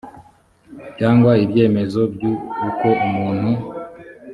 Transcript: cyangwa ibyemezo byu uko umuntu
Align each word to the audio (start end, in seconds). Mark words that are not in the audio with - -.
cyangwa 0.97 1.31
ibyemezo 1.45 2.01
byu 2.13 2.31
uko 2.67 2.87
umuntu 3.07 3.51